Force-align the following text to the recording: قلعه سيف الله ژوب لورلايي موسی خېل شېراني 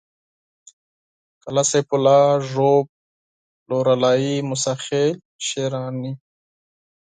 قلعه 1.47 1.65
سيف 1.71 1.87
الله 1.95 2.21
ژوب 2.51 2.85
لورلايي 3.69 4.35
موسی 4.49 4.73
خېل 4.85 5.11
شېراني 5.47 6.11